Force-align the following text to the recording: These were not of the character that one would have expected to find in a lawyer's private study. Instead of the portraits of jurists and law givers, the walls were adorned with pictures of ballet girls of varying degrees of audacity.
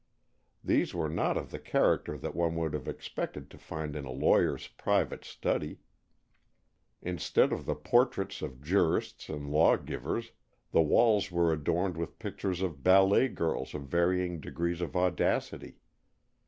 These 0.63 0.95
were 0.95 1.09
not 1.09 1.37
of 1.37 1.51
the 1.51 1.59
character 1.59 2.17
that 2.17 2.33
one 2.33 2.55
would 2.55 2.73
have 2.73 2.87
expected 2.87 3.51
to 3.51 3.57
find 3.59 3.95
in 3.95 4.03
a 4.03 4.11
lawyer's 4.11 4.67
private 4.69 5.23
study. 5.23 5.77
Instead 7.03 7.53
of 7.53 7.67
the 7.67 7.75
portraits 7.75 8.41
of 8.41 8.63
jurists 8.63 9.29
and 9.29 9.51
law 9.51 9.77
givers, 9.77 10.31
the 10.71 10.81
walls 10.81 11.29
were 11.31 11.53
adorned 11.53 11.97
with 11.97 12.17
pictures 12.17 12.63
of 12.63 12.81
ballet 12.81 13.27
girls 13.27 13.75
of 13.75 13.83
varying 13.89 14.39
degrees 14.39 14.81
of 14.81 14.95
audacity. 14.95 15.77